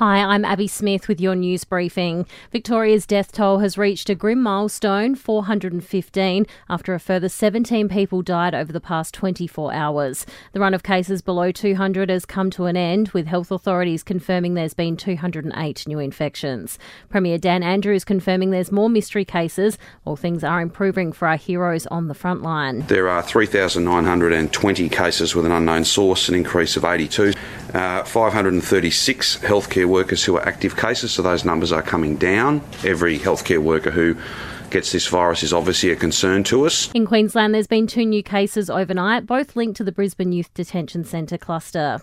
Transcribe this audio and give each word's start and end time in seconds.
Hi, 0.00 0.16
I'm 0.16 0.46
Abby 0.46 0.66
Smith 0.66 1.08
with 1.08 1.20
your 1.20 1.34
news 1.34 1.64
briefing. 1.64 2.24
Victoria's 2.52 3.04
death 3.04 3.32
toll 3.32 3.58
has 3.58 3.76
reached 3.76 4.08
a 4.08 4.14
grim 4.14 4.42
milestone, 4.42 5.14
415, 5.14 6.46
after 6.70 6.94
a 6.94 6.98
further 6.98 7.28
17 7.28 7.86
people 7.90 8.22
died 8.22 8.54
over 8.54 8.72
the 8.72 8.80
past 8.80 9.12
24 9.12 9.74
hours. 9.74 10.24
The 10.54 10.60
run 10.60 10.72
of 10.72 10.82
cases 10.82 11.20
below 11.20 11.52
200 11.52 12.08
has 12.08 12.24
come 12.24 12.48
to 12.52 12.64
an 12.64 12.78
end, 12.78 13.10
with 13.10 13.26
health 13.26 13.50
authorities 13.50 14.02
confirming 14.02 14.54
there's 14.54 14.72
been 14.72 14.96
208 14.96 15.86
new 15.86 15.98
infections. 15.98 16.78
Premier 17.10 17.36
Dan 17.36 17.62
Andrews 17.62 18.02
confirming 18.02 18.52
there's 18.52 18.72
more 18.72 18.88
mystery 18.88 19.26
cases, 19.26 19.76
while 20.04 20.16
things 20.16 20.42
are 20.42 20.62
improving 20.62 21.12
for 21.12 21.28
our 21.28 21.36
heroes 21.36 21.86
on 21.88 22.08
the 22.08 22.14
front 22.14 22.40
line. 22.40 22.86
There 22.86 23.10
are 23.10 23.22
3,920 23.22 24.88
cases 24.88 25.34
with 25.34 25.44
an 25.44 25.52
unknown 25.52 25.84
source, 25.84 26.30
an 26.30 26.36
increase 26.36 26.78
of 26.78 26.86
82. 26.86 27.34
Uh, 27.74 28.02
536 28.02 29.38
healthcare 29.38 29.89
workers 29.90 30.24
who 30.24 30.36
are 30.36 30.48
active 30.48 30.76
cases, 30.76 31.12
so 31.12 31.22
those 31.22 31.44
numbers 31.44 31.72
are 31.72 31.82
coming 31.82 32.16
down. 32.16 32.62
Every 32.84 33.18
healthcare 33.18 33.58
worker 33.58 33.90
who 33.90 34.16
gets 34.70 34.92
this 34.92 35.06
virus 35.06 35.42
is 35.42 35.52
obviously 35.52 35.90
a 35.90 35.96
concern 35.96 36.44
to 36.44 36.66
us. 36.66 36.90
In 36.92 37.06
Queensland, 37.06 37.54
there's 37.54 37.66
been 37.66 37.86
two 37.86 38.06
new 38.06 38.22
cases 38.22 38.70
overnight, 38.70 39.26
both 39.26 39.56
linked 39.56 39.76
to 39.78 39.84
the 39.84 39.92
Brisbane 39.92 40.32
Youth 40.32 40.52
Detention 40.54 41.04
Centre 41.04 41.38
cluster. 41.38 42.00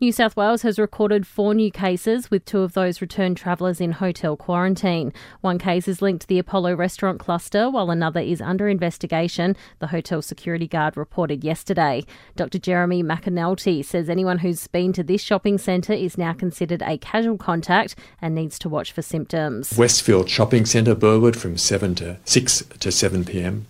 New 0.00 0.12
South 0.12 0.36
Wales 0.36 0.62
has 0.62 0.78
recorded 0.78 1.26
four 1.26 1.54
new 1.54 1.70
cases, 1.70 2.30
with 2.30 2.44
two 2.44 2.60
of 2.60 2.74
those 2.74 3.00
returned 3.00 3.36
travellers 3.36 3.80
in 3.80 3.92
hotel 3.92 4.36
quarantine. 4.36 5.12
One 5.40 5.58
case 5.58 5.88
is 5.88 6.00
linked 6.00 6.22
to 6.22 6.28
the 6.28 6.38
Apollo 6.38 6.74
restaurant 6.74 7.18
cluster, 7.18 7.68
while 7.68 7.90
another 7.90 8.20
is 8.20 8.40
under 8.40 8.68
investigation, 8.68 9.56
the 9.80 9.88
hotel 9.88 10.22
security 10.22 10.68
guard 10.68 10.96
reported 10.96 11.42
yesterday. 11.42 12.04
Dr. 12.36 12.58
Jeremy 12.58 13.02
McAnulty 13.02 13.84
says 13.84 14.08
anyone 14.08 14.38
who's 14.38 14.68
been 14.68 14.92
to 14.92 15.02
this 15.02 15.20
shopping 15.20 15.58
centre 15.58 15.92
is 15.92 16.16
now 16.16 16.32
considered 16.32 16.82
a 16.82 16.98
casual 16.98 17.36
contact 17.36 17.96
and 18.22 18.34
needs 18.34 18.58
to 18.60 18.68
watch 18.68 18.92
for 18.92 19.02
symptoms. 19.02 19.76
Westfield 19.76 20.30
Shopping 20.30 20.64
Centre, 20.64 20.94
Burwood, 20.94 21.36
from 21.36 21.56
7 21.56 21.94
to 21.98 22.16
6 22.24 22.62
to 22.80 22.90
7 22.90 23.24
pm 23.24 23.66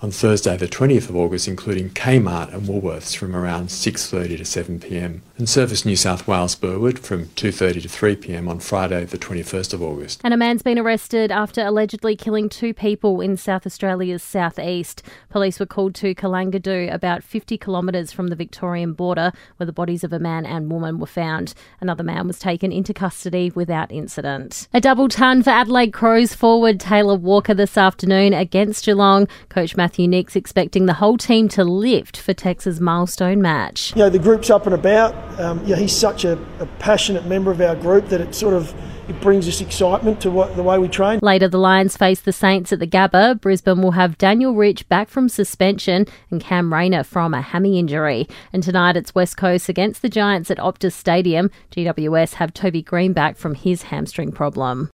on 0.00 0.12
Thursday 0.12 0.56
the 0.56 0.68
20th 0.68 1.08
of 1.08 1.16
August 1.16 1.48
including 1.48 1.90
Kmart 1.90 2.54
and 2.54 2.68
Woolworths 2.68 3.16
from 3.16 3.34
around 3.34 3.68
6.30 3.68 4.36
to 4.36 4.42
7pm 4.44 5.20
and 5.36 5.48
Service 5.48 5.84
New 5.84 5.96
South 5.96 6.28
Wales 6.28 6.54
Burwood 6.54 6.98
from 6.98 7.26
2.30 7.26 7.82
to 7.82 7.88
3pm 7.88 8.48
on 8.48 8.60
Friday 8.60 9.04
the 9.04 9.18
21st 9.18 9.74
of 9.74 9.82
August. 9.82 10.20
And 10.22 10.32
a 10.32 10.36
man's 10.36 10.62
been 10.62 10.78
arrested 10.78 11.32
after 11.32 11.64
allegedly 11.64 12.16
killing 12.16 12.48
two 12.48 12.72
people 12.72 13.20
in 13.20 13.36
South 13.36 13.66
Australia's 13.66 14.22
southeast. 14.22 15.02
Police 15.30 15.58
were 15.58 15.66
called 15.66 15.94
to 15.96 16.14
Kalangadoo 16.14 16.92
about 16.92 17.24
50 17.24 17.58
kilometres 17.58 18.12
from 18.12 18.28
the 18.28 18.36
Victorian 18.36 18.92
border 18.92 19.32
where 19.56 19.66
the 19.66 19.72
bodies 19.72 20.04
of 20.04 20.12
a 20.12 20.18
man 20.18 20.46
and 20.46 20.70
woman 20.70 20.98
were 21.00 21.06
found. 21.06 21.54
Another 21.80 22.04
man 22.04 22.26
was 22.26 22.38
taken 22.38 22.70
into 22.70 22.94
custody 22.94 23.50
without 23.54 23.90
incident. 23.90 24.68
A 24.72 24.80
double 24.80 25.08
ton 25.08 25.42
for 25.42 25.50
Adelaide 25.50 25.92
Crows 25.92 26.34
forward 26.34 26.78
Taylor 26.78 27.16
Walker 27.16 27.54
this 27.54 27.76
afternoon 27.76 28.32
against 28.32 28.84
Geelong. 28.84 29.26
Coach 29.48 29.76
Matthew 29.76 29.87
Matthew 29.88 30.06
Nicks 30.06 30.36
expecting 30.36 30.84
the 30.84 30.92
whole 30.92 31.16
team 31.16 31.48
to 31.48 31.64
lift 31.64 32.18
for 32.18 32.34
Tex's 32.34 32.78
milestone 32.78 33.40
match. 33.40 33.96
You 33.96 34.02
know, 34.02 34.10
the 34.10 34.18
group's 34.18 34.50
up 34.50 34.66
and 34.66 34.74
about. 34.74 35.14
Um, 35.40 35.64
know, 35.64 35.76
he's 35.76 35.96
such 35.96 36.26
a, 36.26 36.34
a 36.60 36.66
passionate 36.78 37.24
member 37.24 37.50
of 37.50 37.58
our 37.62 37.74
group 37.74 38.10
that 38.10 38.20
it 38.20 38.34
sort 38.34 38.52
of 38.52 38.74
it 39.08 39.18
brings 39.22 39.48
us 39.48 39.62
excitement 39.62 40.20
to 40.20 40.30
what 40.30 40.54
the 40.56 40.62
way 40.62 40.78
we 40.78 40.88
train. 40.88 41.20
Later, 41.22 41.48
the 41.48 41.56
Lions 41.56 41.96
face 41.96 42.20
the 42.20 42.34
Saints 42.34 42.70
at 42.70 42.80
the 42.80 42.86
Gabba. 42.86 43.40
Brisbane 43.40 43.80
will 43.80 43.92
have 43.92 44.18
Daniel 44.18 44.54
Rich 44.54 44.86
back 44.90 45.08
from 45.08 45.30
suspension 45.30 46.04
and 46.30 46.42
Cam 46.42 46.70
Rayner 46.70 47.02
from 47.02 47.32
a 47.32 47.40
hammy 47.40 47.78
injury. 47.78 48.28
And 48.52 48.62
tonight, 48.62 48.98
it's 48.98 49.14
West 49.14 49.38
Coast 49.38 49.70
against 49.70 50.02
the 50.02 50.10
Giants 50.10 50.50
at 50.50 50.58
Optus 50.58 50.92
Stadium. 50.92 51.50
GWS 51.70 52.34
have 52.34 52.52
Toby 52.52 52.82
Greene 52.82 53.14
back 53.14 53.38
from 53.38 53.54
his 53.54 53.84
hamstring 53.84 54.32
problem. 54.32 54.86